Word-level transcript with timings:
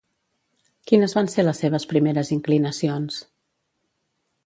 Quines 0.91 1.13
van 1.17 1.29
ser 1.35 1.45
les 1.45 1.63
seves 1.65 1.87
primeres 1.93 2.35
inclinacions? 2.39 3.25